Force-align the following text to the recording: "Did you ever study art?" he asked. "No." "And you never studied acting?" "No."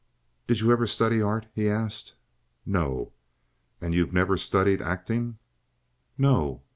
"Did 0.47 0.61
you 0.61 0.71
ever 0.71 0.87
study 0.87 1.21
art?" 1.21 1.45
he 1.53 1.69
asked. 1.69 2.15
"No." 2.65 3.13
"And 3.79 3.93
you 3.93 4.07
never 4.07 4.35
studied 4.35 4.81
acting?" 4.81 5.37
"No." 6.17 6.63